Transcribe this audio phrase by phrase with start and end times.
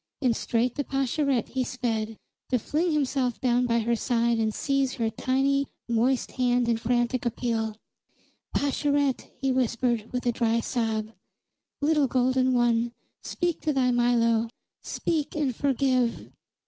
[0.19, 2.17] And straight to Pascherette he sped,
[2.49, 7.23] to fling himself down by her side and seize her tiny, moist hand in frantic
[7.23, 7.77] appeal.
[8.51, 11.11] "Pascherette!" he whispered with a dry sob.
[11.81, 14.49] "Little golden one, speak to thy Milo.
[14.81, 16.31] Speak, and forgive!"